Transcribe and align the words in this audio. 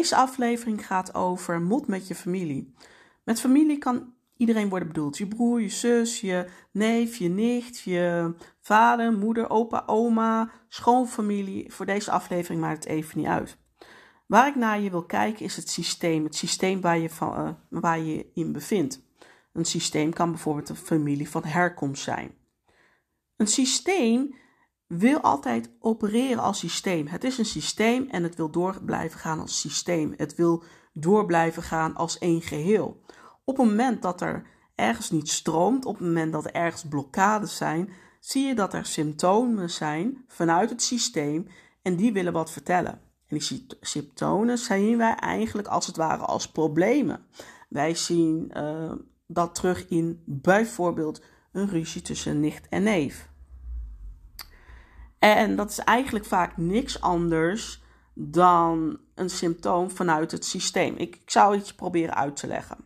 Deze 0.00 0.16
aflevering 0.16 0.86
gaat 0.86 1.14
over 1.14 1.60
mot 1.60 1.86
met 1.86 2.08
je 2.08 2.14
familie. 2.14 2.74
Met 3.24 3.40
familie 3.40 3.78
kan 3.78 4.14
iedereen 4.36 4.68
worden 4.68 4.88
bedoeld. 4.88 5.18
Je 5.18 5.26
broer, 5.26 5.60
je 5.60 5.68
zus, 5.68 6.20
je 6.20 6.50
neef, 6.72 7.16
je 7.16 7.28
nicht, 7.28 7.80
je 7.80 8.34
vader, 8.60 9.12
moeder, 9.12 9.50
opa, 9.50 9.82
oma, 9.86 10.50
schoonfamilie. 10.68 11.72
Voor 11.72 11.86
deze 11.86 12.10
aflevering 12.10 12.60
maakt 12.60 12.84
het 12.84 12.92
even 12.92 13.18
niet 13.18 13.26
uit. 13.26 13.56
Waar 14.26 14.48
ik 14.48 14.54
naar 14.54 14.80
je 14.80 14.90
wil 14.90 15.04
kijken 15.04 15.44
is 15.44 15.56
het 15.56 15.70
systeem. 15.70 16.24
Het 16.24 16.34
systeem 16.34 16.80
waar 16.80 16.98
je, 16.98 17.10
van, 17.10 17.40
uh, 17.40 17.80
waar 17.80 17.98
je 17.98 18.30
in 18.34 18.52
bevindt. 18.52 19.02
Een 19.52 19.64
systeem 19.64 20.12
kan 20.12 20.30
bijvoorbeeld 20.30 20.68
een 20.68 20.76
familie 20.76 21.30
van 21.30 21.44
herkomst 21.44 22.02
zijn. 22.02 22.34
Een 23.36 23.46
systeem 23.46 24.34
wil 24.98 25.20
altijd 25.20 25.70
opereren 25.80 26.42
als 26.42 26.58
systeem. 26.58 27.06
Het 27.06 27.24
is 27.24 27.38
een 27.38 27.44
systeem 27.44 28.08
en 28.08 28.22
het 28.22 28.36
wil 28.36 28.50
door 28.50 28.82
blijven 28.84 29.20
gaan 29.20 29.40
als 29.40 29.60
systeem. 29.60 30.14
Het 30.16 30.34
wil 30.34 30.62
door 30.92 31.26
blijven 31.26 31.62
gaan 31.62 31.94
als 31.94 32.18
één 32.18 32.42
geheel. 32.42 33.00
Op 33.44 33.56
het 33.56 33.66
moment 33.66 34.02
dat 34.02 34.20
er 34.20 34.46
ergens 34.74 35.10
niet 35.10 35.28
stroomt, 35.28 35.84
op 35.84 35.98
het 35.98 36.06
moment 36.06 36.32
dat 36.32 36.44
er 36.44 36.52
ergens 36.52 36.84
blokkades 36.88 37.56
zijn, 37.56 37.92
zie 38.20 38.46
je 38.46 38.54
dat 38.54 38.74
er 38.74 38.86
symptomen 38.86 39.70
zijn 39.70 40.24
vanuit 40.26 40.70
het 40.70 40.82
systeem 40.82 41.46
en 41.82 41.96
die 41.96 42.12
willen 42.12 42.32
wat 42.32 42.50
vertellen. 42.50 43.00
En 43.26 43.38
die 43.38 43.66
symptomen 43.80 44.58
zien 44.58 44.96
wij 44.96 45.14
eigenlijk 45.14 45.68
als 45.68 45.86
het 45.86 45.96
ware 45.96 46.24
als 46.24 46.50
problemen. 46.50 47.26
Wij 47.68 47.94
zien 47.94 48.50
uh, 48.56 48.92
dat 49.26 49.54
terug 49.54 49.88
in 49.88 50.22
bijvoorbeeld 50.26 51.22
een 51.52 51.68
ruzie 51.68 52.02
tussen 52.02 52.40
nicht 52.40 52.68
en 52.68 52.82
neef. 52.82 53.30
En 55.20 55.56
dat 55.56 55.70
is 55.70 55.78
eigenlijk 55.78 56.24
vaak 56.24 56.56
niks 56.56 57.00
anders 57.00 57.82
dan 58.14 58.98
een 59.14 59.30
symptoom 59.30 59.90
vanuit 59.90 60.30
het 60.30 60.44
systeem. 60.44 60.96
Ik, 60.96 61.16
ik 61.16 61.30
zou 61.30 61.56
je 61.56 61.74
proberen 61.76 62.14
uit 62.14 62.36
te 62.36 62.46
leggen. 62.46 62.76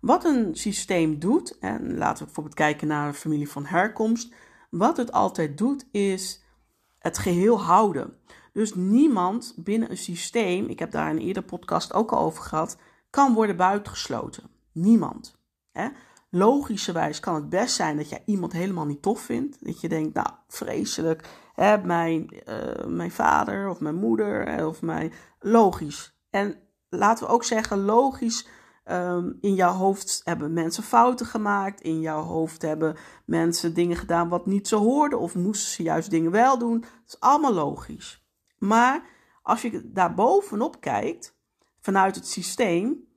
Wat 0.00 0.24
een 0.24 0.56
systeem 0.56 1.18
doet, 1.18 1.58
en 1.58 1.98
laten 1.98 2.18
we 2.18 2.24
bijvoorbeeld 2.24 2.54
kijken 2.54 2.86
naar 2.86 3.06
een 3.06 3.14
familie 3.14 3.50
van 3.50 3.66
herkomst. 3.66 4.34
Wat 4.70 4.96
het 4.96 5.12
altijd 5.12 5.58
doet, 5.58 5.86
is 5.90 6.44
het 6.98 7.18
geheel 7.18 7.62
houden. 7.62 8.14
Dus 8.52 8.74
niemand 8.74 9.54
binnen 9.56 9.90
een 9.90 9.96
systeem, 9.96 10.66
ik 10.66 10.78
heb 10.78 10.90
daar 10.90 11.10
in 11.10 11.16
een 11.16 11.22
eerder 11.22 11.42
podcast 11.42 11.92
ook 11.92 12.12
al 12.12 12.18
over 12.18 12.42
gehad, 12.42 12.78
kan 13.10 13.34
worden 13.34 13.56
buitengesloten. 13.56 14.50
Niemand. 14.72 15.38
Hè? 15.72 15.88
Logischerwijs 16.30 17.20
kan 17.20 17.34
het 17.34 17.48
best 17.48 17.74
zijn 17.74 17.96
dat 17.96 18.08
jij 18.08 18.22
iemand 18.26 18.52
helemaal 18.52 18.86
niet 18.86 19.02
tof 19.02 19.20
vindt. 19.20 19.64
Dat 19.64 19.80
je 19.80 19.88
denkt, 19.88 20.14
nou, 20.14 20.28
vreselijk. 20.48 21.28
Hè, 21.54 21.78
mijn, 21.78 22.30
uh, 22.48 22.86
mijn 22.86 23.10
vader 23.10 23.68
of 23.68 23.80
mijn 23.80 23.96
moeder 23.96 24.66
of 24.66 24.82
mijn... 24.82 25.12
Logisch. 25.40 26.18
En 26.30 26.60
laten 26.88 27.26
we 27.26 27.32
ook 27.32 27.44
zeggen, 27.44 27.78
logisch... 27.78 28.48
Um, 28.90 29.38
in 29.40 29.54
jouw 29.54 29.72
hoofd 29.72 30.20
hebben 30.24 30.52
mensen 30.52 30.82
fouten 30.82 31.26
gemaakt. 31.26 31.80
In 31.80 32.00
jouw 32.00 32.22
hoofd 32.22 32.62
hebben 32.62 32.96
mensen 33.26 33.74
dingen 33.74 33.96
gedaan 33.96 34.28
wat 34.28 34.46
niet 34.46 34.68
zo 34.68 34.78
hoorden. 34.78 35.18
Of 35.18 35.34
moesten 35.34 35.70
ze 35.70 35.82
juist 35.82 36.10
dingen 36.10 36.30
wel 36.30 36.58
doen. 36.58 36.80
Dat 36.80 36.90
is 37.06 37.20
allemaal 37.20 37.54
logisch. 37.54 38.26
Maar 38.58 39.02
als 39.42 39.62
je 39.62 39.90
daar 39.92 40.14
bovenop 40.14 40.80
kijkt, 40.80 41.36
vanuit 41.80 42.14
het 42.14 42.26
systeem, 42.26 43.07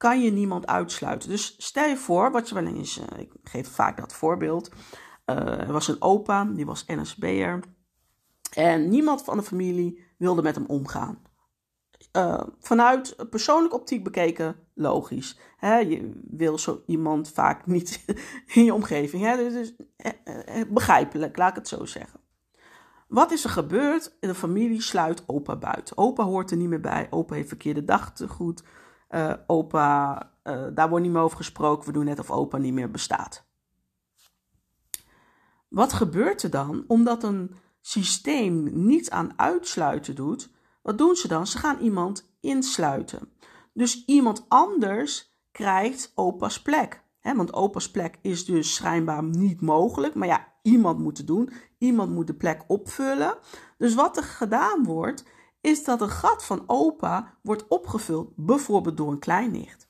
kan 0.00 0.22
je 0.22 0.30
niemand 0.30 0.66
uitsluiten. 0.66 1.28
Dus 1.28 1.54
stel 1.58 1.88
je 1.88 1.96
voor, 1.96 2.30
wat 2.30 2.48
je 2.48 2.54
wel 2.54 2.66
eens, 2.66 2.98
uh, 2.98 3.18
ik 3.18 3.32
geef 3.42 3.68
vaak 3.68 3.96
dat 3.96 4.12
voorbeeld. 4.12 4.70
Uh, 5.26 5.36
er 5.36 5.72
was 5.72 5.88
een 5.88 6.02
opa, 6.02 6.44
die 6.44 6.66
was 6.66 6.84
NSB'er. 6.86 7.60
En 8.54 8.88
niemand 8.88 9.22
van 9.24 9.36
de 9.36 9.42
familie 9.42 10.04
wilde 10.18 10.42
met 10.42 10.54
hem 10.54 10.64
omgaan. 10.66 11.22
Uh, 12.16 12.42
vanuit 12.60 13.30
persoonlijke 13.30 13.76
optiek 13.76 14.04
bekeken, 14.04 14.56
logisch. 14.74 15.38
Je 15.60 16.20
wil 16.30 16.58
zo 16.58 16.82
iemand 16.86 17.30
vaak 17.30 17.66
niet 17.76 18.04
in 18.46 18.64
je 18.64 18.74
omgeving. 18.74 19.22
Hè? 19.22 19.36
Dus, 19.36 19.74
begrijpelijk, 20.68 21.36
laat 21.36 21.50
ik 21.50 21.56
het 21.56 21.68
zo 21.68 21.84
zeggen. 21.84 22.20
Wat 23.08 23.30
is 23.30 23.44
er 23.44 23.50
gebeurd? 23.50 24.16
De 24.20 24.34
familie 24.34 24.82
sluit 24.82 25.22
opa 25.26 25.56
buiten. 25.56 25.98
Opa 25.98 26.24
hoort 26.24 26.50
er 26.50 26.56
niet 26.56 26.68
meer 26.68 26.80
bij. 26.80 27.06
Opa 27.10 27.34
heeft 27.34 27.48
verkeerde 27.48 27.84
dagtegoed. 27.84 28.62
Uh, 29.10 29.32
opa, 29.46 30.14
uh, 30.44 30.66
daar 30.74 30.88
wordt 30.88 31.04
niet 31.04 31.12
meer 31.12 31.22
over 31.22 31.36
gesproken. 31.36 31.86
We 31.86 31.92
doen 31.92 32.04
net 32.04 32.18
of 32.18 32.30
opa 32.30 32.58
niet 32.58 32.72
meer 32.72 32.90
bestaat. 32.90 33.48
Wat 35.68 35.92
gebeurt 35.92 36.42
er 36.42 36.50
dan? 36.50 36.84
Omdat 36.86 37.22
een 37.22 37.54
systeem 37.80 38.84
niet 38.86 39.10
aan 39.10 39.32
uitsluiten 39.38 40.14
doet, 40.14 40.50
wat 40.82 40.98
doen 40.98 41.16
ze 41.16 41.28
dan? 41.28 41.46
Ze 41.46 41.58
gaan 41.58 41.78
iemand 41.78 42.32
insluiten. 42.40 43.32
Dus 43.72 44.04
iemand 44.04 44.44
anders 44.48 45.34
krijgt 45.50 46.12
opa's 46.14 46.62
plek. 46.62 47.02
Want 47.22 47.52
opa's 47.52 47.90
plek 47.90 48.18
is 48.22 48.44
dus 48.44 48.74
schijnbaar 48.74 49.22
niet 49.22 49.60
mogelijk. 49.60 50.14
Maar 50.14 50.28
ja, 50.28 50.46
iemand 50.62 50.98
moet 50.98 51.18
het 51.18 51.26
doen. 51.26 51.50
Iemand 51.78 52.10
moet 52.10 52.26
de 52.26 52.34
plek 52.34 52.64
opvullen. 52.66 53.38
Dus 53.78 53.94
wat 53.94 54.16
er 54.16 54.22
gedaan 54.22 54.84
wordt, 54.84 55.24
is 55.60 55.84
dat 55.84 56.00
een 56.00 56.10
gat 56.10 56.44
van 56.44 56.62
opa 56.66 57.34
wordt 57.42 57.68
opgevuld, 57.68 58.32
bijvoorbeeld 58.36 58.96
door 58.96 59.10
een 59.10 59.18
kleinnicht. 59.18 59.88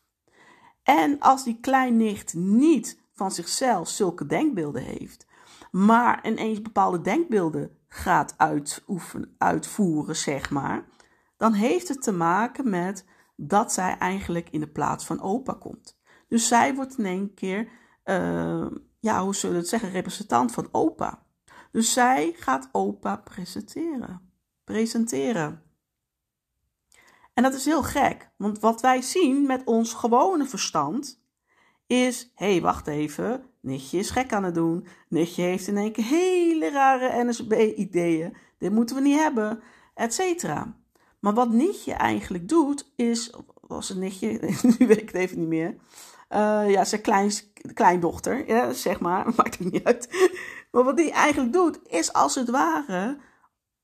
En 0.82 1.19
als 1.19 1.44
die 1.44 1.58
kleinnicht 1.60 2.34
niet 2.34 3.00
van 3.12 3.32
zichzelf 3.32 3.88
zulke 3.88 4.26
denkbeelden 4.26 4.82
heeft, 4.82 5.26
maar 5.70 6.26
ineens 6.26 6.62
bepaalde 6.62 7.00
denkbeelden 7.00 7.76
gaat 7.88 8.34
uitoefenen, 8.36 9.34
uitvoeren, 9.38 10.16
zeg 10.16 10.50
maar, 10.50 10.84
dan 11.36 11.53
heeft 11.53 11.88
het 11.88 12.03
te 12.03 12.12
maken 12.12 12.70
met 12.70 13.04
dat 13.36 13.72
zij 13.72 13.98
eigenlijk 13.98 14.50
in 14.50 14.60
de 14.60 14.69
plaats 14.69 15.06
van 15.06 15.20
opa 15.20 15.53
komt. 15.53 15.98
Dus 16.28 16.48
zij 16.48 16.75
wordt 16.75 16.98
in 16.98 17.04
één 17.04 17.34
keer, 17.34 17.69
uh, 18.04 18.66
ja, 19.00 19.22
hoe 19.22 19.34
zullen 19.34 19.54
we 19.56 19.60
het 19.60 19.70
zeggen, 19.70 19.91
representant 19.91 20.53
van 20.53 20.69
opa. 20.72 21.22
Dus 21.72 21.92
zij 21.92 22.32
gaat 22.36 22.69
opa 22.72 23.16
presenteren. 23.16 24.29
Presenteren. 24.70 25.62
En 27.34 27.42
dat 27.42 27.54
is 27.54 27.64
heel 27.64 27.82
gek, 27.82 28.31
want 28.36 28.58
wat 28.58 28.81
wij 28.81 29.03
zien 29.03 29.47
met 29.47 29.64
ons 29.64 29.94
gewone 29.94 30.47
verstand 30.47 31.22
is: 31.86 32.32
hé, 32.34 32.50
hey, 32.50 32.60
wacht 32.60 32.86
even, 32.86 33.44
nichtje 33.60 33.98
is 33.98 34.10
gek 34.10 34.32
aan 34.32 34.44
het 34.44 34.54
doen. 34.54 34.86
Nichtje 35.09 35.42
heeft 35.42 35.66
in 35.66 35.76
één 35.76 35.92
keer 35.92 36.04
hele 36.04 36.70
rare 36.70 37.25
NSB-ideeën. 37.25 38.36
Dit 38.59 38.72
moeten 38.72 38.97
we 38.97 39.03
niet 39.03 39.19
hebben, 39.19 39.62
et 39.94 40.14
cetera. 40.14 40.76
Maar 41.20 41.34
wat 41.34 41.50
nichtje 41.53 41.92
eigenlijk 41.92 42.48
doet, 42.48 42.92
is, 42.97 43.34
was 43.60 43.91
een 43.91 43.98
nichtje, 43.98 44.28
nu 44.78 44.86
weet 44.86 45.00
ik 45.00 45.10
het 45.10 45.20
even 45.20 45.38
niet 45.38 45.48
meer. 45.48 45.76
Uh, 46.32 46.70
ja, 46.70 46.84
zijn 46.84 47.00
klein, 47.00 47.32
kleindochter, 47.75 48.44
zeg 48.75 49.00
maar, 49.00 49.26
maakt 49.36 49.59
het 49.59 49.72
niet 49.72 49.84
uit. 49.84 50.28
Maar 50.70 50.84
wat 50.84 50.97
die 50.97 51.10
eigenlijk 51.10 51.53
doet, 51.53 51.80
is 51.86 52.12
als 52.12 52.34
het 52.34 52.50
ware 52.50 53.19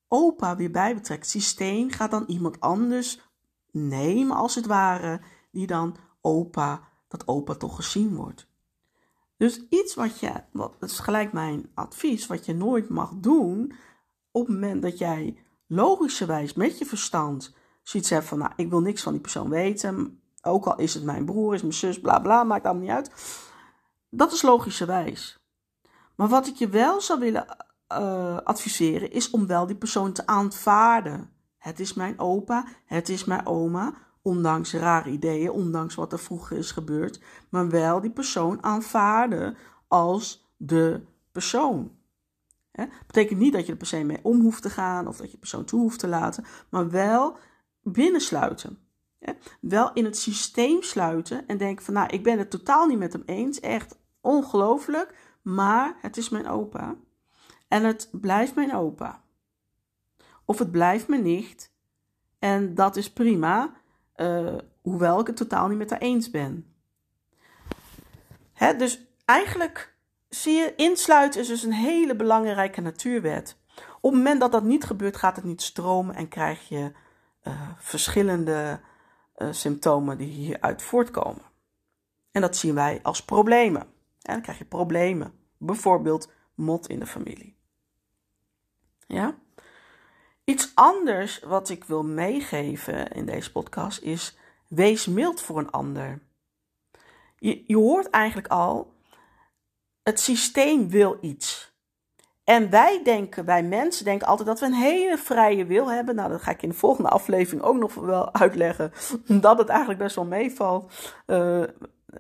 opa 0.09 0.57
weer 0.57 0.71
bij 0.71 0.95
betrekt. 0.95 1.29
Systeem 1.29 1.91
gaat 1.91 2.11
dan 2.11 2.25
iemand 2.27 2.61
anders 2.61 3.21
nemen, 3.71 4.37
als 4.37 4.55
het 4.55 4.67
ware, 4.67 5.21
die 5.51 5.67
dan 5.67 5.97
opa, 6.21 6.89
dat 7.09 7.29
opa 7.29 7.55
toch 7.55 7.77
gezien 7.77 8.15
wordt. 8.15 8.49
Dus 9.37 9.67
iets 9.69 9.95
wat 9.95 10.21
je, 10.21 10.33
wat, 10.53 10.81
dat 10.81 10.91
is 10.91 10.99
gelijk 10.99 11.33
mijn 11.33 11.71
advies, 11.75 12.27
wat 12.27 12.47
je 12.47 12.55
nooit 12.55 12.89
mag 12.89 13.13
doen 13.15 13.73
op 14.31 14.47
het 14.47 14.55
moment 14.55 14.83
dat 14.83 14.99
jij 14.99 15.39
logischerwijs 15.67 16.55
met 16.55 16.79
je 16.79 16.87
verstand 16.87 17.55
zoiets 17.83 18.11
hebt 18.11 18.27
van, 18.27 18.39
nou, 18.39 18.53
ik 18.57 18.71
wil 18.71 18.81
niks 18.81 19.03
van 19.03 19.13
die 19.13 19.21
persoon 19.21 19.49
weten, 19.49 20.21
ook 20.43 20.67
al 20.67 20.79
is 20.79 20.95
het 20.95 21.05
mijn 21.05 21.25
broer, 21.25 21.55
is 21.55 21.61
mijn 21.61 21.73
zus, 21.73 22.01
bla 22.01 22.19
bla, 22.19 22.45
maakt 22.45 22.65
allemaal 22.65 22.83
niet 22.83 22.93
uit. 22.93 23.11
Dat 24.11 24.33
is 24.33 24.43
logischerwijs. 24.43 25.39
Maar 26.15 26.29
wat 26.29 26.47
ik 26.47 26.55
je 26.55 26.69
wel 26.69 27.01
zou 27.01 27.21
willen 27.21 27.66
uh, 27.93 28.37
adviseren, 28.37 29.11
is 29.13 29.31
om 29.31 29.47
wel 29.47 29.67
die 29.67 29.77
persoon 29.77 30.13
te 30.13 30.27
aanvaarden. 30.27 31.31
Het 31.59 31.81
is 31.81 31.95
mijn 31.95 32.19
opa, 32.19 32.67
het 32.85 33.09
is 33.09 33.25
mijn 33.25 33.47
oma, 33.47 33.95
ondanks 34.23 34.73
rare 34.73 35.11
ideeën, 35.11 35.51
ondanks 35.51 35.95
wat 35.95 36.13
er 36.13 36.19
vroeger 36.19 36.57
is 36.57 36.73
gebeurd, 36.73 37.21
maar 37.49 37.69
wel 37.69 38.01
die 38.01 38.11
persoon 38.11 38.63
aanvaarden 38.63 39.57
als 39.89 40.51
de 40.57 41.01
persoon. 41.33 41.95
Dat 42.73 42.89
betekent 43.07 43.39
niet 43.39 43.53
dat 43.53 43.67
je 43.67 43.73
er 43.73 43.79
per 43.79 43.87
se 43.87 44.05
mee 44.05 44.21
om 44.23 44.41
hoeft 44.41 44.63
te 44.63 44.71
gaan 44.71 45.07
of 45.07 45.17
dat 45.17 45.27
je 45.27 45.33
de 45.33 45.39
persoon 45.39 45.65
toe 45.65 45.81
hoeft 45.81 45.99
te 45.99 46.09
laten, 46.09 46.45
maar 46.69 46.91
wel 46.91 47.37
binnensluiten. 47.83 48.79
Wel 49.61 49.93
in 49.93 50.05
het 50.05 50.19
systeem 50.19 50.83
sluiten 50.83 51.47
en 51.47 51.59
denken 51.59 51.85
van 51.85 51.95
nou, 51.95 52.09
ik 52.09 52.23
ben 52.23 52.39
het 52.39 52.51
totaal 52.51 52.87
niet 52.87 52.99
met 52.99 53.13
hem 53.13 53.23
eens, 53.27 53.61
echt 53.61 53.99
ongelooflijk, 54.21 55.39
maar 55.43 55.97
het 56.01 56.17
is 56.17 56.29
mijn 56.29 56.49
opa 56.49 56.97
en 57.69 57.85
het 57.85 58.09
blijft 58.13 58.55
mijn 58.55 58.75
opa. 58.75 59.23
Of 60.45 60.59
het 60.59 60.71
blijft 60.71 61.09
mijn 61.09 61.23
nicht 61.23 61.75
en 62.39 62.75
dat 62.75 62.97
is 62.97 63.13
prima, 63.13 63.73
uh, 64.17 64.55
hoewel 64.83 65.21
ik 65.21 65.27
het 65.27 65.37
totaal 65.37 65.69
niet 65.69 65.79
met 65.79 65.91
haar 65.91 65.99
eens 65.99 66.31
ben. 66.31 66.75
Hè, 68.53 68.77
dus 68.77 69.01
eigenlijk 69.25 69.95
zie 70.29 70.55
je, 70.55 70.75
insluiten 70.77 71.41
is 71.41 71.47
dus 71.47 71.63
een 71.63 71.73
hele 71.73 72.17
belangrijke 72.17 72.81
natuurwet. 72.81 73.57
Op 74.01 74.13
het 74.13 74.21
moment 74.21 74.41
dat 74.41 74.53
dat 74.53 74.65
niet 74.65 74.85
gebeurt, 74.85 75.17
gaat 75.17 75.37
het 75.37 75.45
niet 75.45 75.63
stromen 75.63 76.15
en 76.15 76.29
krijg 76.29 76.69
je 76.69 76.93
uh, 77.43 77.71
verschillende 77.79 78.81
uh, 79.37 79.49
symptomen 79.53 80.19
die 80.19 80.29
hieruit 80.29 80.83
voortkomen. 80.83 81.43
En 82.31 82.41
dat 82.41 82.57
zien 82.57 82.75
wij 82.75 83.01
als 83.03 83.25
problemen. 83.25 83.83
En 84.23 84.33
dan 84.33 84.43
krijg 84.43 84.59
je 84.59 84.65
problemen. 84.65 85.33
Bijvoorbeeld 85.59 86.33
mot 86.55 86.89
in 86.89 86.99
de 86.99 87.07
familie. 87.07 87.56
Ja? 89.07 89.35
Iets 90.45 90.73
anders 90.75 91.41
wat 91.41 91.69
ik 91.69 91.85
wil 91.85 92.05
meegeven 92.05 93.13
in 93.13 93.27
deze 93.27 93.53
podcast 93.53 94.03
is: 94.03 94.39
wees 94.69 95.07
mild 95.07 95.41
voor 95.41 95.59
een 95.59 95.71
ander. 95.71 96.21
Je, 97.39 97.65
je 97.67 97.77
hoort 97.77 98.11
eigenlijk 98.11 98.49
al, 98.49 98.95
het 100.03 100.21
systeem 100.21 100.89
wil 100.89 101.19
iets. 101.21 101.75
En 102.45 102.71
wij 102.71 103.01
denken, 103.05 103.45
wij 103.45 103.63
mensen 103.63 104.05
denken 104.05 104.27
altijd 104.27 104.49
dat 104.49 104.61
we 104.61 104.67
een 104.67 104.73
hele 104.73 105.19
vrije 105.19 105.65
wil 105.65 105.91
hebben. 105.91 106.15
Nou, 106.15 106.31
dat 106.31 106.43
ga 106.43 106.51
ik 106.51 106.63
in 106.63 106.69
de 106.69 106.75
volgende 106.75 107.11
aflevering 107.11 107.63
ook 107.63 107.77
nog 107.77 107.95
wel 107.95 108.35
uitleggen. 108.35 108.93
Dat 109.41 109.59
het 109.59 109.69
eigenlijk 109.69 109.99
best 109.99 110.17
wel 110.17 110.25
meevalt. 110.25 110.93
Uh, 111.27 111.63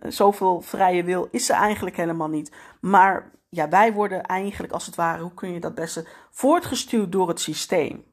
zoveel 0.02 0.60
vrije 0.60 1.04
wil 1.04 1.28
is 1.30 1.50
er 1.50 1.56
eigenlijk 1.56 1.96
helemaal 1.96 2.28
niet. 2.28 2.52
Maar 2.80 3.30
ja, 3.48 3.68
wij 3.68 3.92
worden 3.92 4.22
eigenlijk 4.22 4.72
als 4.72 4.86
het 4.86 4.94
ware, 4.94 5.22
hoe 5.22 5.34
kun 5.34 5.52
je 5.52 5.60
dat 5.60 5.74
beste, 5.74 6.08
voortgestuurd 6.30 7.12
door 7.12 7.28
het 7.28 7.40
systeem. 7.40 8.04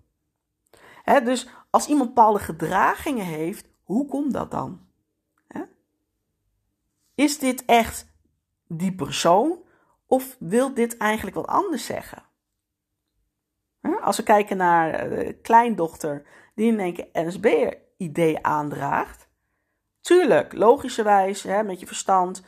dus 1.23 1.47
als 1.69 1.87
iemand 1.87 2.13
bepaalde 2.13 2.39
gedragingen 2.39 3.25
heeft, 3.25 3.67
hoe 3.83 4.07
komt 4.07 4.33
dat 4.33 4.51
dan? 4.51 4.81
Is 7.15 7.39
dit 7.39 7.65
echt 7.65 8.07
die 8.67 8.95
persoon 8.95 9.57
of 10.05 10.35
wil 10.39 10.73
dit 10.73 10.97
eigenlijk 10.97 11.35
wat 11.35 11.47
anders 11.47 11.85
zeggen? 11.85 12.23
Als 14.01 14.17
we 14.17 14.23
kijken 14.23 14.57
naar 14.57 15.09
de 15.09 15.37
kleindochter 15.41 16.25
die 16.55 16.71
in 16.71 16.79
één 16.79 16.93
keer 16.93 17.07
NSB-idee 17.13 18.43
aandraagt. 18.43 19.22
Tuurlijk, 20.03 20.53
logischerwijs, 20.53 21.43
hè, 21.43 21.63
met 21.63 21.79
je 21.79 21.87
verstand. 21.87 22.43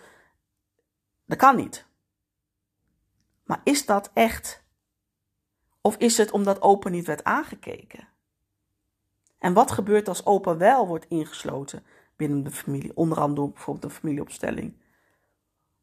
Dat 1.26 1.38
kan 1.38 1.56
niet. 1.56 1.86
Maar 3.44 3.62
is 3.64 3.86
dat 3.86 4.12
echt? 4.14 4.64
Of 5.82 5.98
is 5.98 6.18
het 6.18 6.32
omdat 6.32 6.62
opa 6.62 6.90
niet 6.90 7.06
werd 7.06 7.24
aangekeken? 7.24 8.08
En 9.38 9.54
wat 9.54 9.72
gebeurt 9.72 10.08
als 10.08 10.26
opa 10.26 10.58
wel 10.58 10.88
wordt 10.88 11.06
ingesloten 11.08 11.86
binnen 12.16 12.44
de 12.44 12.52
familie, 12.52 12.96
onder 12.96 13.20
andere 13.20 13.36
door 13.36 13.52
bijvoorbeeld 13.52 13.86
een 13.86 14.00
familieopstelling? 14.00 14.82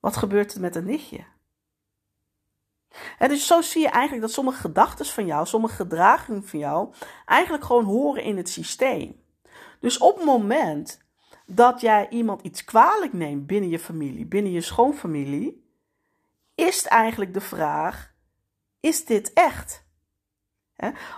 Wat 0.00 0.16
gebeurt 0.16 0.54
er 0.54 0.60
met 0.60 0.76
een 0.76 0.84
nichtje? 0.84 1.24
En 3.18 3.28
dus 3.28 3.46
zo 3.46 3.60
zie 3.60 3.80
je 3.80 3.88
eigenlijk 3.88 4.22
dat 4.22 4.32
sommige 4.32 4.60
gedachten 4.60 5.06
van 5.06 5.26
jou, 5.26 5.46
sommige 5.46 5.74
gedragingen 5.74 6.46
van 6.46 6.58
jou, 6.58 6.94
eigenlijk 7.24 7.64
gewoon 7.64 7.84
horen 7.84 8.22
in 8.22 8.36
het 8.36 8.48
systeem. 8.48 9.22
Dus 9.80 9.98
op 9.98 10.16
het 10.16 10.24
moment 10.24 11.00
dat 11.46 11.80
jij 11.80 12.08
iemand 12.08 12.42
iets 12.42 12.64
kwalijk 12.64 13.12
neemt 13.12 13.46
binnen 13.46 13.70
je 13.70 13.78
familie, 13.78 14.26
binnen 14.26 14.52
je 14.52 14.60
schoonfamilie, 14.60 15.66
is 16.54 16.86
eigenlijk 16.86 17.34
de 17.34 17.40
vraag: 17.40 18.14
is 18.80 19.04
dit 19.04 19.32
echt? 19.32 19.84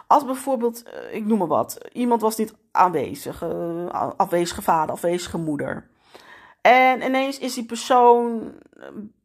Als 0.06 0.25
bijvoorbeeld, 0.25 0.82
eh, 0.82 1.15
ik 1.15 1.25
noem 1.25 1.38
maar 1.38 1.47
wat, 1.47 1.79
iemand 1.93 2.21
was 2.21 2.37
niet 2.37 2.55
aanwezig, 2.71 3.43
uh, 3.43 3.87
afwezige 4.17 4.62
vader, 4.62 4.94
afwezige 4.94 5.38
moeder. 5.38 5.88
En 6.61 7.03
ineens 7.03 7.38
is 7.38 7.55
die 7.55 7.65
persoon, 7.65 8.53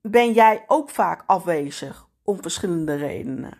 ben 0.01 0.33
jij 0.33 0.63
ook 0.67 0.89
vaak 0.89 1.23
afwezig 1.25 2.07
om 2.23 2.41
verschillende 2.41 2.95
redenen. 2.95 3.57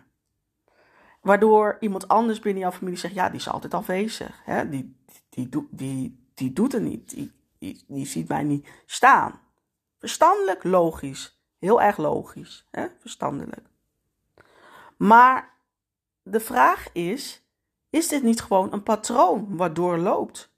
Waardoor 1.20 1.76
iemand 1.80 2.08
anders 2.08 2.40
binnen 2.40 2.62
jouw 2.62 2.72
familie 2.72 2.98
zegt, 2.98 3.14
ja, 3.14 3.28
die 3.28 3.38
is 3.38 3.48
altijd 3.48 3.74
afwezig. 3.74 4.42
Die, 4.70 4.96
die, 5.28 5.48
die, 5.48 5.68
die, 5.70 6.19
die 6.40 6.52
doet 6.52 6.74
er 6.74 6.80
niet. 6.80 7.10
Die, 7.10 7.32
die, 7.58 7.84
die 7.86 8.06
ziet 8.06 8.28
mij 8.28 8.42
niet 8.42 8.68
staan. 8.86 9.40
Verstandelijk, 9.98 10.64
logisch. 10.64 11.40
Heel 11.58 11.82
erg 11.82 11.96
logisch. 11.96 12.66
Hè? 12.70 12.86
Verstandelijk. 12.98 13.66
Maar 14.96 15.54
de 16.22 16.40
vraag 16.40 16.92
is, 16.92 17.42
is 17.90 18.08
dit 18.08 18.22
niet 18.22 18.42
gewoon 18.42 18.72
een 18.72 18.82
patroon 18.82 19.56
waardoor 19.56 19.98
loopt? 19.98 20.52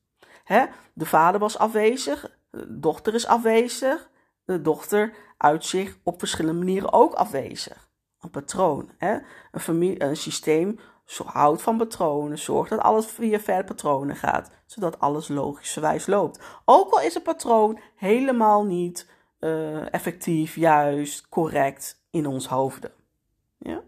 Hè? 0.44 0.66
De 0.92 1.06
vader 1.06 1.40
was 1.40 1.58
afwezig, 1.58 2.38
de 2.50 2.78
dochter 2.80 3.14
is 3.14 3.26
afwezig, 3.26 4.10
de 4.44 4.60
dochter 4.60 5.14
uit 5.36 5.64
zich 5.64 5.98
op 6.02 6.18
verschillende 6.18 6.58
manieren 6.58 6.92
ook 6.92 7.14
afwezig 7.14 7.90
een 8.20 8.30
patroon. 8.30 8.90
Hè? 8.98 9.18
Een, 9.50 9.60
familie, 9.60 10.02
een 10.02 10.16
systeem 10.16 10.78
houdt 11.24 11.62
van 11.62 11.76
patronen, 11.76 12.38
zorgt 12.38 12.70
dat 12.70 12.80
alles 12.80 13.06
via 13.06 13.40
verre 13.40 13.64
patronen 13.64 14.16
gaat, 14.16 14.50
zodat 14.66 15.00
alles 15.00 15.28
logischerwijs 15.28 16.06
loopt. 16.06 16.44
Ook 16.64 16.90
al 16.90 17.00
is 17.00 17.14
een 17.14 17.22
patroon 17.22 17.80
helemaal 17.96 18.64
niet 18.64 19.10
uh, 19.40 19.94
effectief, 19.94 20.56
juist, 20.56 21.28
correct 21.28 22.04
in 22.10 22.26
ons 22.26 22.46
hoofden. 22.46 22.92
Ja? 23.58 23.82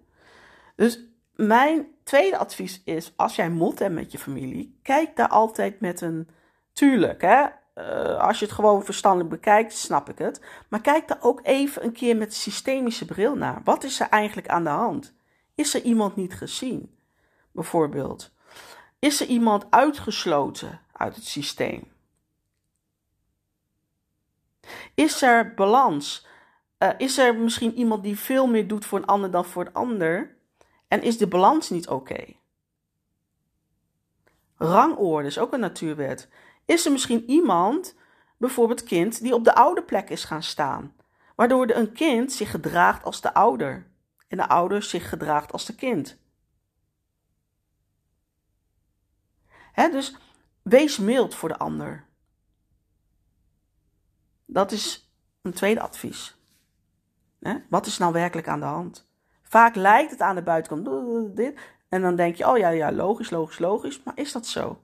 Dus 0.76 1.00
mijn 1.34 1.86
tweede 2.04 2.38
advies 2.38 2.82
is, 2.84 3.12
als 3.16 3.36
jij 3.36 3.50
mot 3.50 3.78
hebt 3.78 3.94
met 3.94 4.12
je 4.12 4.18
familie, 4.18 4.78
kijk 4.82 5.16
daar 5.16 5.28
altijd 5.28 5.80
met 5.80 6.00
een, 6.00 6.28
tuurlijk 6.72 7.22
hè, 7.22 7.44
uh, 7.74 8.20
als 8.20 8.38
je 8.38 8.44
het 8.44 8.54
gewoon 8.54 8.84
verstandelijk 8.84 9.30
bekijkt, 9.30 9.72
snap 9.72 10.08
ik 10.08 10.18
het. 10.18 10.40
Maar 10.68 10.80
kijk 10.80 11.08
daar 11.08 11.18
ook 11.20 11.40
even 11.42 11.84
een 11.84 11.92
keer 11.92 12.16
met 12.16 12.34
systemische 12.34 13.04
bril 13.04 13.34
naar. 13.34 13.60
Wat 13.64 13.84
is 13.84 14.00
er 14.00 14.08
eigenlijk 14.08 14.48
aan 14.48 14.64
de 14.64 14.70
hand? 14.70 15.14
Is 15.54 15.74
er 15.74 15.82
iemand 15.82 16.16
niet 16.16 16.34
gezien? 16.34 16.93
Bijvoorbeeld. 17.54 18.30
Is 18.98 19.20
er 19.20 19.26
iemand 19.26 19.70
uitgesloten 19.70 20.80
uit 20.92 21.14
het 21.14 21.24
systeem? 21.24 21.92
Is 24.94 25.22
er 25.22 25.54
balans? 25.54 26.26
Uh, 26.78 26.90
is 26.98 27.18
er 27.18 27.36
misschien 27.36 27.74
iemand 27.74 28.02
die 28.02 28.18
veel 28.18 28.46
meer 28.46 28.68
doet 28.68 28.84
voor 28.84 28.98
een 28.98 29.06
ander 29.06 29.30
dan 29.30 29.44
voor 29.44 29.66
een 29.66 29.72
ander? 29.72 30.36
En 30.88 31.02
is 31.02 31.18
de 31.18 31.26
balans 31.26 31.70
niet 31.70 31.88
oké? 31.88 32.12
Okay? 32.12 32.40
Rangorde 34.56 35.28
is 35.28 35.38
ook 35.38 35.52
een 35.52 35.60
natuurwet. 35.60 36.28
Is 36.64 36.86
er 36.86 36.92
misschien 36.92 37.30
iemand, 37.30 37.94
bijvoorbeeld 38.36 38.84
kind, 38.84 39.22
die 39.22 39.34
op 39.34 39.44
de 39.44 39.54
oude 39.54 39.82
plek 39.82 40.10
is 40.10 40.24
gaan 40.24 40.42
staan, 40.42 40.96
waardoor 41.36 41.70
een 41.70 41.92
kind 41.92 42.32
zich 42.32 42.50
gedraagt 42.50 43.04
als 43.04 43.20
de 43.20 43.34
ouder 43.34 43.86
en 44.28 44.36
de 44.36 44.48
ouder 44.48 44.82
zich 44.82 45.08
gedraagt 45.08 45.52
als 45.52 45.66
de 45.66 45.74
kind? 45.74 46.22
Dus 49.74 50.16
wees 50.62 50.98
mild 50.98 51.34
voor 51.34 51.48
de 51.48 51.58
ander. 51.58 52.04
Dat 54.46 54.72
is 54.72 55.12
een 55.42 55.52
tweede 55.52 55.80
advies. 55.80 56.36
wat 57.68 57.86
is 57.86 57.98
nou 57.98 58.12
werkelijk 58.12 58.48
aan 58.48 58.60
de 58.60 58.66
hand? 58.66 59.08
Vaak 59.42 59.74
lijkt 59.74 60.10
het 60.10 60.20
aan 60.20 60.34
de 60.34 60.42
buitenkant 60.42 61.36
dit. 61.36 61.58
En 61.88 62.02
dan 62.02 62.16
denk 62.16 62.36
je, 62.36 62.48
oh 62.48 62.58
ja, 62.58 62.68
ja, 62.68 62.92
logisch, 62.92 63.30
logisch, 63.30 63.58
logisch. 63.58 64.02
Maar 64.02 64.18
is 64.18 64.32
dat 64.32 64.46
zo? 64.46 64.78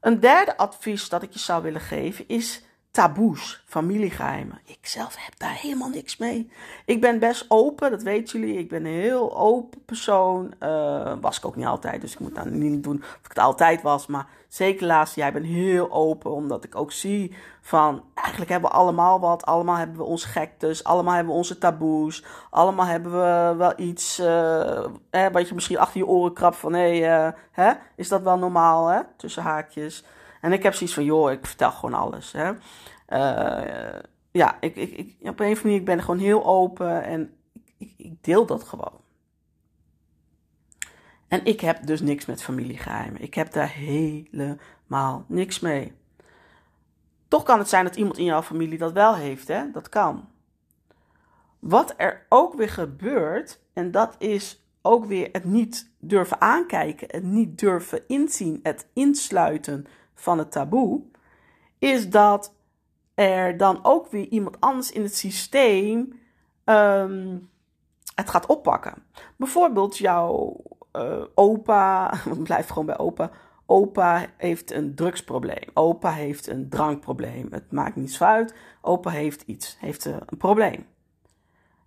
Een 0.00 0.20
derde 0.20 0.56
advies 0.56 1.08
dat 1.08 1.22
ik 1.22 1.32
je 1.32 1.38
zou 1.38 1.62
willen 1.62 1.80
geven 1.80 2.28
is 2.28 2.64
taboes, 2.96 3.62
familiegeheimen. 3.66 4.60
Ik 4.64 4.78
zelf 4.86 5.16
heb 5.18 5.38
daar 5.38 5.54
helemaal 5.54 5.88
niks 5.88 6.16
mee. 6.16 6.50
Ik 6.84 7.00
ben 7.00 7.18
best 7.18 7.44
open, 7.48 7.90
dat 7.90 8.02
weten 8.02 8.40
jullie. 8.40 8.58
Ik 8.58 8.68
ben 8.68 8.84
een 8.84 9.00
heel 9.00 9.36
open 9.36 9.84
persoon. 9.84 10.54
Uh, 10.60 11.12
was 11.20 11.36
ik 11.38 11.46
ook 11.46 11.56
niet 11.56 11.66
altijd, 11.66 12.00
dus 12.00 12.12
ik 12.12 12.18
moet 12.18 12.34
nou 12.34 12.50
niet 12.50 12.82
doen 12.82 12.96
of 13.02 13.20
ik 13.22 13.28
het 13.28 13.38
altijd 13.38 13.82
was. 13.82 14.06
Maar 14.06 14.26
zeker 14.48 14.86
laatst, 14.86 15.14
jij 15.14 15.32
bent 15.32 15.46
heel 15.46 15.92
open, 15.92 16.30
omdat 16.30 16.64
ik 16.64 16.76
ook 16.76 16.92
zie 16.92 17.34
van... 17.60 18.02
Eigenlijk 18.14 18.50
hebben 18.50 18.70
we 18.70 18.76
allemaal 18.76 19.20
wat. 19.20 19.46
Allemaal 19.46 19.76
hebben 19.76 19.96
we 19.96 20.02
onze 20.02 20.28
gektes. 20.28 20.84
Allemaal 20.84 21.14
hebben 21.14 21.32
we 21.32 21.38
onze 21.38 21.58
taboes. 21.58 22.24
Allemaal 22.50 22.86
hebben 22.86 23.12
we 23.12 23.54
wel 23.56 23.72
iets 23.76 24.20
uh, 24.20 24.84
hè, 25.10 25.30
wat 25.30 25.48
je 25.48 25.54
misschien 25.54 25.78
achter 25.78 25.98
je 25.98 26.06
oren 26.06 26.32
krabt 26.32 26.56
van... 26.56 26.72
Hé, 26.72 27.24
uh, 27.26 27.32
hè, 27.50 27.72
is 27.96 28.08
dat 28.08 28.22
wel 28.22 28.38
normaal, 28.38 28.86
hè? 28.86 29.00
Tussen 29.16 29.42
haakjes. 29.42 30.04
En 30.40 30.52
ik 30.52 30.62
heb 30.62 30.74
zoiets 30.74 30.94
van, 30.94 31.04
joh, 31.04 31.30
ik 31.30 31.46
vertel 31.46 31.70
gewoon 31.70 32.00
alles. 32.00 32.32
Hè. 32.32 32.52
Uh, 33.08 34.02
ja, 34.30 34.56
ik, 34.60 34.76
ik, 34.76 34.90
ik, 34.90 35.16
op 35.20 35.26
een 35.26 35.30
of 35.30 35.40
andere 35.40 35.62
manier, 35.62 35.78
ik 35.78 35.84
ben 35.84 36.00
gewoon 36.00 36.18
heel 36.18 36.44
open 36.44 37.04
en 37.04 37.34
ik, 37.78 37.92
ik, 37.96 38.24
deel 38.24 38.46
dat 38.46 38.62
gewoon. 38.62 39.00
En 41.28 41.44
ik 41.44 41.60
heb 41.60 41.86
dus 41.86 42.00
niks 42.00 42.26
met 42.26 42.42
familiegeheimen. 42.42 43.22
Ik 43.22 43.34
heb 43.34 43.52
daar 43.52 43.70
helemaal 43.70 45.24
niks 45.28 45.60
mee. 45.60 45.92
Toch 47.28 47.42
kan 47.42 47.58
het 47.58 47.68
zijn 47.68 47.84
dat 47.84 47.96
iemand 47.96 48.18
in 48.18 48.24
jouw 48.24 48.42
familie 48.42 48.78
dat 48.78 48.92
wel 48.92 49.14
heeft, 49.14 49.48
hè? 49.48 49.70
Dat 49.70 49.88
kan. 49.88 50.28
Wat 51.58 51.94
er 51.96 52.26
ook 52.28 52.54
weer 52.54 52.70
gebeurt, 52.70 53.60
en 53.72 53.90
dat 53.90 54.14
is 54.18 54.66
ook 54.82 55.04
weer 55.04 55.28
het 55.32 55.44
niet 55.44 55.90
durven 55.98 56.40
aankijken, 56.40 57.08
het 57.10 57.24
niet 57.24 57.58
durven 57.58 58.02
inzien, 58.06 58.60
het 58.62 58.86
insluiten 58.92 59.86
van 60.16 60.38
het 60.38 60.52
taboe, 60.52 61.02
is 61.78 62.10
dat 62.10 62.54
er 63.14 63.56
dan 63.56 63.78
ook 63.82 64.08
weer 64.08 64.26
iemand 64.26 64.60
anders 64.60 64.92
in 64.92 65.02
het 65.02 65.16
systeem 65.16 66.20
um, 66.64 67.50
het 68.14 68.30
gaat 68.30 68.46
oppakken. 68.46 68.94
Bijvoorbeeld 69.36 69.98
jouw 69.98 70.62
uh, 70.92 71.24
opa, 71.34 72.14
blijf 72.42 72.68
gewoon 72.68 72.86
bij 72.86 72.98
opa. 72.98 73.30
Opa 73.66 74.26
heeft 74.36 74.72
een 74.72 74.94
drugsprobleem. 74.94 75.70
Opa 75.74 76.10
heeft 76.10 76.46
een 76.46 76.68
drankprobleem. 76.68 77.48
Het 77.50 77.72
maakt 77.72 77.96
niets 77.96 78.22
uit. 78.22 78.54
Opa 78.80 79.10
heeft 79.10 79.42
iets, 79.42 79.76
heeft 79.80 80.04
een 80.04 80.36
probleem. 80.38 80.86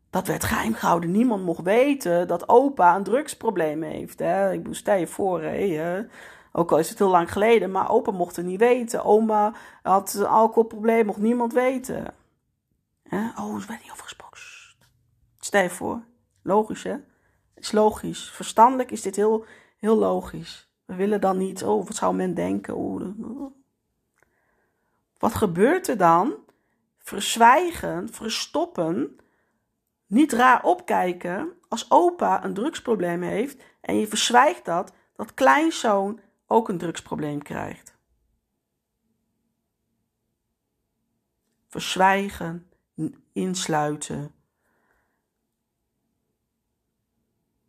Dat 0.10 0.28
werd 0.28 0.44
geheim 0.44 0.74
gehouden. 0.74 1.12
Niemand 1.12 1.44
mocht 1.44 1.62
weten 1.62 2.28
dat 2.28 2.50
opa 2.50 2.96
een 2.96 3.04
drugsprobleem 3.04 3.84
heeft. 3.84 4.20
Hè? 4.20 4.52
Ik 4.52 4.68
stel 4.72 4.98
je 4.98 5.08
voor, 5.08 5.42
hè? 5.42 6.02
Ook 6.52 6.72
al 6.72 6.80
is 6.80 6.90
het 6.90 6.98
heel 6.98 7.10
lang 7.10 7.32
geleden, 7.32 7.72
maar 7.72 7.90
opa 7.90 8.12
mocht 8.12 8.36
het 8.36 8.46
niet 8.46 8.60
weten. 8.60 9.04
Oma 9.04 9.54
had 9.84 10.14
een 10.14 10.26
alcoholprobleem, 10.26 11.06
mocht 11.06 11.20
niemand 11.20 11.54
weten. 11.54 12.14
Oh, 13.12 13.56
er 13.56 13.66
werd 13.68 13.82
niet 13.82 13.92
over 13.92 14.04
gesproken. 14.04 14.40
Stel 15.40 15.62
je 15.62 15.70
voor. 15.70 16.02
Logisch, 16.44 16.84
hè? 16.84 16.96
Is 17.56 17.72
logisch. 17.72 18.32
Verstandelijk 18.32 18.92
is 18.92 19.02
dit 19.02 19.16
heel, 19.16 19.46
heel 19.78 19.98
logisch. 19.98 20.70
We 20.86 20.96
willen 20.96 21.22
dan 21.22 21.38
niet, 21.38 21.64
oh, 21.64 21.86
wat 21.86 21.96
zou 21.96 22.16
men 22.16 22.34
denken? 22.34 22.76
Oh, 22.76 23.52
wat 25.18 25.36
gebeurt 25.36 25.88
er 25.88 25.98
dan? 25.98 26.36
Verzwijgen, 26.98 28.10
verstoppen, 28.10 29.20
niet 30.06 30.34
raar 30.34 30.64
opkijken 30.64 31.54
als 31.68 31.92
opa 31.92 32.44
een 32.44 32.54
drugsprobleem 32.54 33.22
heeft 33.22 33.64
en 33.82 34.00
je 34.00 34.08
verzwijgt 34.08 34.66
dat, 34.66 34.94
dat 35.16 35.34
kleinzoon 35.34 36.20
ook 36.52 36.70
een 36.70 36.78
drugsprobleem 36.78 37.42
krijgt. 37.42 37.98
Verzwijgen, 41.68 42.70
insluiten. 43.34 44.32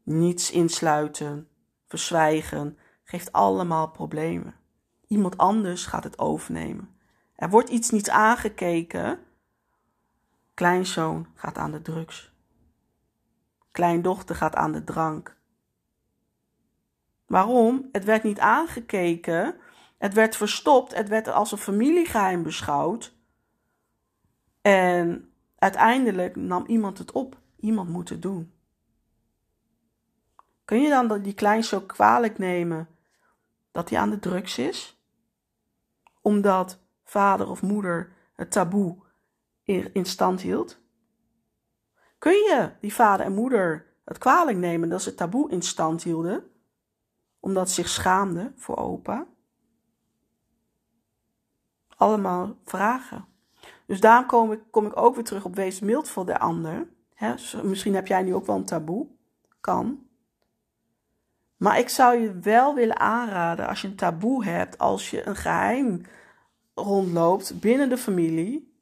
Niets 0.03 0.51
insluiten, 0.51 1.49
verzwijgen, 1.87 2.79
geeft 3.05 3.33
allemaal 3.33 3.91
problemen. 3.91 4.55
Iemand 5.07 5.37
anders 5.37 5.87
gaat 5.87 6.05
het 6.05 6.19
overnemen. 6.19 6.99
Er 7.35 7.51
wordt 7.51 7.69
iets 7.69 7.91
niet 7.91 8.11
aangekeken. 8.11 9.25
Kleinzoon 10.55 11.27
gaat 11.35 11.59
aan 11.59 11.73
de 11.73 11.83
drugs. 11.83 12.33
Kleindochter 13.71 14.37
gaat 14.37 14.55
aan 14.55 14.73
de 14.73 14.85
drank. 14.85 15.40
Waarom? 17.31 17.89
Het 17.93 18.05
werd 18.05 18.23
niet 18.23 18.39
aangekeken. 18.39 19.55
Het 19.99 20.15
werd 20.15 20.37
verstopt. 20.37 20.95
Het 20.95 21.09
werd 21.09 21.29
als 21.29 21.53
een 21.53 21.59
familiegeheim 21.59 22.43
beschouwd. 22.43 23.15
En 24.61 25.33
uiteindelijk 25.59 26.37
nam 26.37 26.65
iemand 26.67 26.99
het 26.99 27.13
op. 27.13 27.39
Iemand 27.57 27.89
moet 27.89 28.09
het 28.09 28.23
doen. 28.23 28.53
Kun 30.65 30.81
je 30.81 30.89
dan 30.89 31.23
die 31.23 31.35
kleinzoon 31.35 31.87
kwalijk 31.87 32.39
nemen 32.39 32.89
dat 33.71 33.91
hij 33.91 33.99
aan 33.99 34.11
de 34.11 34.19
drugs 34.19 34.59
is? 34.59 35.03
Omdat 36.21 36.79
vader 37.05 37.49
of 37.49 37.63
moeder 37.63 38.13
het 38.35 38.53
taboe 38.53 38.97
in 39.93 40.05
stand 40.05 40.41
hield? 40.41 40.79
Kun 42.19 42.33
je 42.33 42.71
die 42.81 42.95
vader 42.95 43.27
en 43.27 43.35
moeder 43.35 43.87
het 44.05 44.19
kwalijk 44.19 44.57
nemen 44.57 44.89
dat 44.89 45.03
ze 45.03 45.09
het 45.09 45.19
taboe 45.19 45.51
in 45.51 45.63
stand 45.63 46.03
hielden? 46.03 46.50
Omdat 47.41 47.69
ze 47.69 47.75
zich 47.75 47.89
schaamden 47.89 48.55
voor 48.57 48.77
opa? 48.77 49.27
Allemaal 51.97 52.57
vragen. 52.65 53.25
Dus 53.87 54.01
daarom 54.01 54.27
kom 54.27 54.53
ik, 54.53 54.61
kom 54.71 54.87
ik 54.87 54.97
ook 54.97 55.15
weer 55.15 55.25
terug 55.25 55.45
op 55.45 55.55
wees 55.55 55.81
mild 55.81 56.09
voor 56.09 56.27
de 56.27 56.39
ander. 56.39 56.89
misschien 57.63 57.95
heb 57.95 58.07
jij 58.07 58.23
nu 58.23 58.35
ook 58.35 58.47
wel 58.47 58.57
een 58.57 58.65
taboe. 58.65 59.07
Kan. 59.61 60.09
Maar 61.57 61.79
ik 61.79 61.89
zou 61.89 62.19
je 62.19 62.39
wel 62.39 62.75
willen 62.75 62.99
aanraden, 62.99 63.69
als 63.69 63.81
je 63.81 63.89
een 63.89 63.97
taboe 63.97 64.45
hebt, 64.45 64.79
als 64.79 65.11
je 65.11 65.27
een 65.27 65.37
geheim 65.37 66.03
rondloopt 66.75 67.61
binnen 67.61 67.89
de 67.89 67.99
familie, 67.99 68.75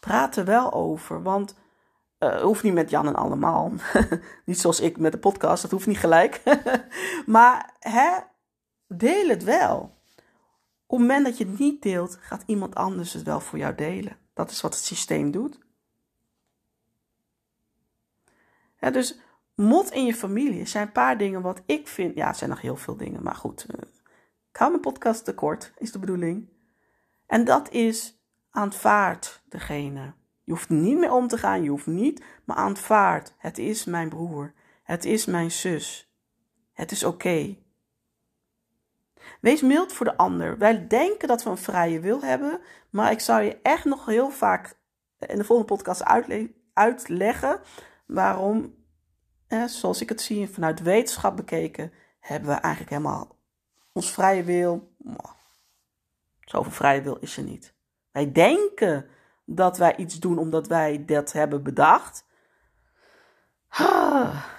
praat 0.00 0.36
er 0.36 0.44
wel 0.44 0.72
over. 0.72 1.22
Want 1.22 1.54
uh, 2.18 2.40
hoeft 2.40 2.62
niet 2.62 2.74
met 2.74 2.90
Jan 2.90 3.06
en 3.06 3.14
allemaal. 3.14 3.72
niet 4.44 4.58
zoals 4.58 4.80
ik 4.80 4.98
met 4.98 5.12
de 5.12 5.18
podcast, 5.18 5.62
dat 5.62 5.70
hoeft 5.70 5.86
niet 5.86 5.98
gelijk. 5.98 6.42
maar 7.26 7.74
hè, 7.78 8.18
deel 8.86 9.28
het 9.28 9.44
wel. 9.44 9.96
Op 10.86 10.98
het 10.98 11.06
moment 11.06 11.24
dat 11.24 11.38
je 11.38 11.44
het 11.44 11.58
niet 11.58 11.82
deelt, 11.82 12.18
gaat 12.20 12.42
iemand 12.46 12.74
anders 12.74 13.12
het 13.12 13.22
wel 13.22 13.40
voor 13.40 13.58
jou 13.58 13.74
delen. 13.74 14.16
Dat 14.34 14.50
is 14.50 14.60
wat 14.60 14.74
het 14.74 14.84
systeem 14.84 15.30
doet. 15.30 15.58
Ja, 18.80 18.90
dus 18.90 19.18
Mot 19.58 19.90
in 19.90 20.04
je 20.04 20.14
familie 20.14 20.66
zijn 20.66 20.86
een 20.86 20.92
paar 20.92 21.18
dingen 21.18 21.42
wat 21.42 21.62
ik 21.66 21.88
vind. 21.88 22.14
Ja, 22.14 22.26
het 22.26 22.36
zijn 22.36 22.50
nog 22.50 22.60
heel 22.60 22.76
veel 22.76 22.96
dingen, 22.96 23.22
maar 23.22 23.34
goed. 23.34 23.66
Uh, 23.70 23.80
ik 24.50 24.56
hou 24.56 24.70
mijn 24.70 24.82
podcast 24.82 25.24
te 25.24 25.34
kort, 25.34 25.72
is 25.78 25.92
de 25.92 25.98
bedoeling. 25.98 26.48
En 27.26 27.44
dat 27.44 27.70
is 27.70 28.22
aanvaard 28.50 29.42
degene. 29.48 30.12
Je 30.48 30.54
hoeft 30.54 30.68
niet 30.68 30.98
meer 30.98 31.12
om 31.12 31.28
te 31.28 31.38
gaan, 31.38 31.62
je 31.62 31.70
hoeft 31.70 31.86
niet, 31.86 32.24
maar 32.44 32.56
aanvaard. 32.56 33.34
Het 33.38 33.58
is 33.58 33.84
mijn 33.84 34.08
broer. 34.08 34.52
Het 34.82 35.04
is 35.04 35.24
mijn 35.24 35.50
zus. 35.50 36.12
Het 36.72 36.90
is 36.90 37.04
oké. 37.04 37.56
Wees 39.40 39.62
mild 39.62 39.92
voor 39.92 40.06
de 40.06 40.16
ander. 40.16 40.58
Wij 40.58 40.86
denken 40.86 41.28
dat 41.28 41.42
we 41.42 41.50
een 41.50 41.58
vrije 41.58 42.00
wil 42.00 42.22
hebben, 42.22 42.60
maar 42.90 43.10
ik 43.10 43.20
zou 43.20 43.42
je 43.42 43.58
echt 43.62 43.84
nog 43.84 44.06
heel 44.06 44.30
vaak 44.30 44.78
in 45.18 45.38
de 45.38 45.44
volgende 45.44 45.74
podcast 45.74 46.02
uitleggen 46.72 47.60
waarom 48.06 48.74
zoals 49.66 50.00
ik 50.00 50.08
het 50.08 50.20
zie 50.20 50.48
vanuit 50.48 50.82
wetenschap 50.82 51.36
bekeken, 51.36 51.92
hebben 52.20 52.50
we 52.50 52.56
eigenlijk 52.56 52.92
helemaal 52.92 53.36
ons 53.92 54.12
vrije 54.12 54.42
wil. 54.42 54.96
Zoveel 56.40 56.72
vrije 56.72 57.02
wil 57.02 57.16
is 57.16 57.36
er 57.36 57.42
niet. 57.42 57.74
Wij 58.12 58.32
denken 58.32 59.10
dat 59.50 59.78
wij 59.78 59.96
iets 59.96 60.20
doen 60.20 60.38
omdat 60.38 60.66
wij 60.66 61.04
dat 61.04 61.32
hebben 61.32 61.62
bedacht. 61.62 62.26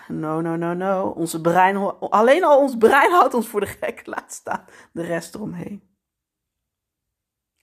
No, 0.08 0.41
no, 0.41 0.55
no, 0.55 0.74
no. 0.74 1.08
Onze 1.10 1.41
brein, 1.41 1.77
alleen 2.00 2.43
al 2.43 2.60
ons 2.60 2.77
brein 2.77 3.12
houdt 3.12 3.34
ons 3.34 3.48
voor 3.48 3.60
de 3.60 3.65
gek. 3.65 4.01
Laat 4.13 4.34
staan 4.34 4.65
de 4.91 5.01
rest 5.03 5.36
eromheen. 5.36 5.84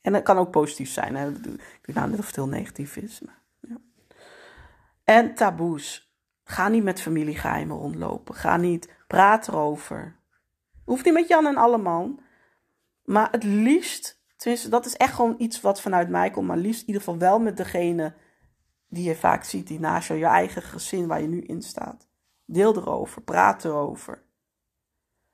En 0.00 0.12
dat 0.12 0.22
kan 0.22 0.38
ook 0.38 0.50
positief 0.50 0.90
zijn. 0.90 1.16
Ik 1.16 1.86
weet 1.86 1.96
nou 1.96 2.10
net 2.10 2.18
of 2.18 2.26
het 2.26 2.36
heel 2.36 2.48
negatief 2.48 2.96
is. 2.96 3.22
Ja. 3.60 3.76
En 5.04 5.34
taboes. 5.34 6.14
Ga 6.44 6.68
niet 6.68 6.84
met 6.84 7.00
familiegeheimen 7.00 7.76
rondlopen. 7.76 8.34
Ga 8.34 8.56
niet 8.56 8.94
praten 9.06 9.52
erover. 9.52 10.16
Hoeft 10.84 11.04
niet 11.04 11.14
met 11.14 11.28
Jan 11.28 11.46
en 11.46 11.56
Alleman. 11.56 12.20
Maar 13.04 13.30
het 13.30 13.44
liefst, 13.44 14.22
tenminste, 14.36 14.68
dat 14.68 14.86
is 14.86 14.96
echt 14.96 15.14
gewoon 15.14 15.34
iets 15.38 15.60
wat 15.60 15.80
vanuit 15.80 16.08
mij 16.08 16.30
komt. 16.30 16.46
Maar 16.46 16.56
liefst 16.56 16.80
in 16.80 16.86
ieder 16.86 17.02
geval 17.02 17.18
wel 17.18 17.38
met 17.38 17.56
degene 17.56 18.14
die 18.88 19.04
je 19.04 19.16
vaak 19.16 19.44
ziet, 19.44 19.66
die 19.66 19.80
naast 19.80 20.08
jou, 20.08 20.20
je 20.20 20.26
eigen 20.26 20.62
gezin 20.62 21.06
waar 21.06 21.20
je 21.20 21.28
nu 21.28 21.40
in 21.40 21.62
staat. 21.62 22.08
Deel 22.44 22.76
erover, 22.76 23.22
praat 23.22 23.64
erover. 23.64 24.24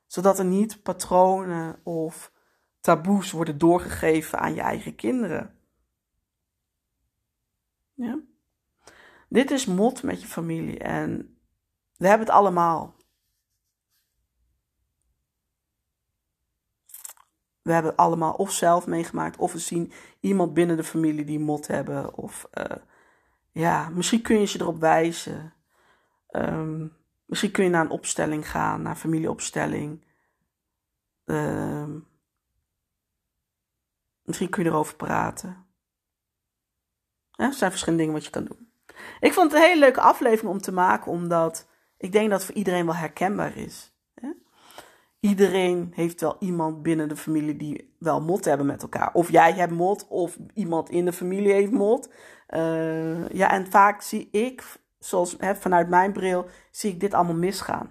Zodat 0.06 0.38
er 0.38 0.44
niet 0.44 0.82
patronen 0.82 1.80
of 1.84 2.32
taboes 2.80 3.30
worden 3.30 3.58
doorgegeven 3.58 4.38
aan 4.38 4.54
je 4.54 4.60
eigen 4.60 4.94
kinderen. 4.94 5.58
Ja? 7.94 8.20
Dit 9.28 9.50
is 9.50 9.66
mot 9.66 10.02
met 10.02 10.20
je 10.20 10.26
familie 10.26 10.78
en 10.78 11.38
we 11.96 12.08
hebben 12.08 12.26
het 12.26 12.36
allemaal. 12.36 12.96
We 17.62 17.72
hebben 17.72 17.96
allemaal 17.96 18.32
of 18.32 18.50
zelf 18.50 18.86
meegemaakt, 18.86 19.36
of 19.36 19.52
we 19.52 19.58
zien 19.58 19.92
iemand 20.20 20.54
binnen 20.54 20.76
de 20.76 20.84
familie 20.84 21.24
die 21.24 21.38
mot 21.38 21.66
hebben. 21.66 22.14
Of 22.14 22.48
uh, 22.54 22.76
ja, 23.50 23.88
misschien 23.88 24.22
kun 24.22 24.40
je 24.40 24.46
ze 24.46 24.60
erop 24.60 24.80
wijzen. 24.80 25.54
Um, 26.30 26.96
misschien 27.24 27.50
kun 27.50 27.64
je 27.64 27.70
naar 27.70 27.84
een 27.84 27.90
opstelling 27.90 28.50
gaan, 28.50 28.82
naar 28.82 28.96
familieopstelling. 28.96 30.04
Um, 31.24 32.08
misschien 34.22 34.50
kun 34.50 34.64
je 34.64 34.68
erover 34.70 34.96
praten. 34.96 35.66
Er 37.32 37.52
zijn 37.52 37.70
verschillende 37.70 38.04
dingen 38.04 38.18
wat 38.18 38.24
je 38.24 38.30
kan 38.30 38.44
doen. 38.44 38.72
Ik 39.20 39.32
vond 39.32 39.52
het 39.52 39.60
een 39.60 39.68
hele 39.68 39.80
leuke 39.80 40.00
aflevering 40.00 40.52
om 40.52 40.60
te 40.60 40.72
maken, 40.72 41.12
omdat 41.12 41.68
ik 41.96 42.12
denk 42.12 42.30
dat 42.30 42.38
het 42.38 42.48
voor 42.48 42.58
iedereen 42.58 42.86
wel 42.86 42.94
herkenbaar 42.94 43.56
is. 43.56 43.91
Iedereen 45.22 45.92
heeft 45.94 46.20
wel 46.20 46.36
iemand 46.38 46.82
binnen 46.82 47.08
de 47.08 47.16
familie 47.16 47.56
die 47.56 47.94
wel 47.98 48.20
mot 48.20 48.44
hebben 48.44 48.66
met 48.66 48.82
elkaar. 48.82 49.10
Of 49.12 49.30
jij 49.30 49.52
hebt 49.52 49.72
mot, 49.72 50.06
of 50.08 50.38
iemand 50.54 50.90
in 50.90 51.04
de 51.04 51.12
familie 51.12 51.52
heeft 51.52 51.70
mot. 51.70 52.10
Uh, 52.50 53.28
ja, 53.28 53.50
en 53.50 53.66
vaak 53.70 54.02
zie 54.02 54.28
ik, 54.30 54.64
zoals 54.98 55.36
hè, 55.38 55.54
vanuit 55.54 55.88
mijn 55.88 56.12
bril, 56.12 56.46
zie 56.70 56.92
ik 56.92 57.00
dit 57.00 57.14
allemaal 57.14 57.36
misgaan. 57.36 57.90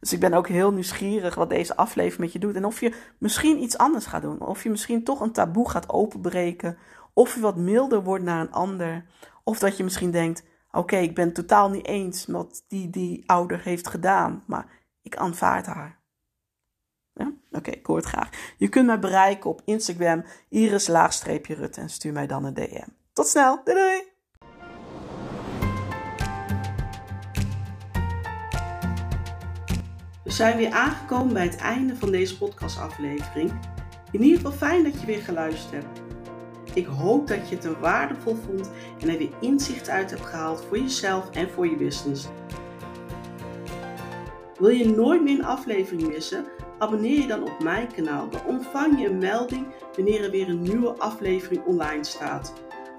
Dus 0.00 0.12
ik 0.12 0.20
ben 0.20 0.34
ook 0.34 0.48
heel 0.48 0.72
nieuwsgierig 0.72 1.34
wat 1.34 1.50
deze 1.50 1.76
aflevering 1.76 2.20
met 2.20 2.32
je 2.32 2.38
doet. 2.38 2.54
En 2.54 2.64
of 2.64 2.80
je 2.80 2.94
misschien 3.18 3.62
iets 3.62 3.78
anders 3.78 4.06
gaat 4.06 4.22
doen. 4.22 4.40
Of 4.40 4.62
je 4.62 4.70
misschien 4.70 5.04
toch 5.04 5.20
een 5.20 5.32
taboe 5.32 5.70
gaat 5.70 5.88
openbreken. 5.88 6.78
Of 7.12 7.34
je 7.34 7.40
wat 7.40 7.56
milder 7.56 8.02
wordt 8.02 8.24
naar 8.24 8.40
een 8.40 8.52
ander. 8.52 9.04
Of 9.44 9.58
dat 9.58 9.76
je 9.76 9.84
misschien 9.84 10.10
denkt: 10.10 10.44
oké, 10.70 10.96
ik 10.96 11.14
ben 11.14 11.32
totaal 11.32 11.70
niet 11.70 11.86
eens 11.86 12.26
met 12.26 12.36
wat 12.36 12.64
die, 12.68 12.90
die 12.90 13.22
ouder 13.26 13.60
heeft 13.62 13.88
gedaan. 13.88 14.42
Maar 14.46 14.77
Ik 15.08 15.16
aanvaard 15.16 15.66
haar. 15.66 16.00
Ja? 17.14 17.32
Oké, 17.50 17.70
ik 17.70 17.86
hoor 17.86 17.96
het 17.96 18.06
graag. 18.06 18.30
Je 18.56 18.68
kunt 18.68 18.86
mij 18.86 18.98
bereiken 18.98 19.50
op 19.50 19.62
Instagram 19.64 20.24
iris-rutte 20.48 21.80
en 21.80 21.90
stuur 21.90 22.12
mij 22.12 22.26
dan 22.26 22.44
een 22.44 22.54
DM. 22.54 22.88
Tot 23.12 23.26
snel, 23.26 23.60
doei 23.64 23.78
doei! 23.78 24.02
We 30.24 30.30
zijn 30.30 30.56
weer 30.56 30.72
aangekomen 30.72 31.32
bij 31.32 31.44
het 31.44 31.56
einde 31.56 31.96
van 31.96 32.10
deze 32.10 32.38
podcastaflevering. 32.38 33.52
In 34.10 34.22
ieder 34.22 34.36
geval 34.36 34.58
fijn 34.58 34.84
dat 34.84 35.00
je 35.00 35.06
weer 35.06 35.22
geluisterd 35.22 35.84
hebt. 35.84 36.02
Ik 36.74 36.86
hoop 36.86 37.28
dat 37.28 37.48
je 37.48 37.54
het 37.54 37.64
er 37.64 37.80
waardevol 37.80 38.36
vond 38.46 38.70
en 39.00 39.08
er 39.08 39.18
weer 39.18 39.32
inzicht 39.40 39.88
uit 39.88 40.10
hebt 40.10 40.26
gehaald 40.26 40.64
voor 40.64 40.78
jezelf 40.78 41.30
en 41.30 41.50
voor 41.50 41.66
je 41.66 41.76
business. 41.76 42.28
Wil 44.58 44.68
je 44.68 44.88
nooit 44.88 45.22
meer 45.22 45.38
een 45.38 45.44
aflevering 45.44 46.08
missen? 46.08 46.44
Abonneer 46.78 47.20
je 47.20 47.26
dan 47.26 47.42
op 47.42 47.62
mijn 47.62 47.92
kanaal. 47.92 48.28
Dan 48.28 48.40
ontvang 48.46 49.00
je 49.00 49.06
een 49.06 49.18
melding 49.18 49.66
wanneer 49.96 50.24
er 50.24 50.30
weer 50.30 50.48
een 50.48 50.62
nieuwe 50.62 50.98
aflevering 50.98 51.64
online 51.64 52.04
staat. 52.04 52.52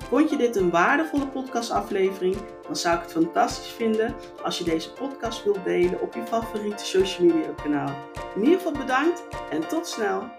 Vond 0.10 0.30
je 0.30 0.38
dit 0.38 0.56
een 0.56 0.70
waardevolle 0.70 1.28
podcastaflevering? 1.28 2.36
Dan 2.66 2.76
zou 2.76 2.96
ik 2.96 3.02
het 3.02 3.12
fantastisch 3.12 3.72
vinden 3.72 4.16
als 4.44 4.58
je 4.58 4.64
deze 4.64 4.94
podcast 4.94 5.44
wilt 5.44 5.64
delen 5.64 6.02
op 6.02 6.14
je 6.14 6.26
favoriete 6.26 6.86
social 6.86 7.28
media 7.28 7.54
kanaal. 7.64 7.96
In 8.36 8.44
ieder 8.44 8.58
geval 8.58 8.72
bedankt 8.72 9.24
en 9.50 9.68
tot 9.68 9.88
snel! 9.88 10.39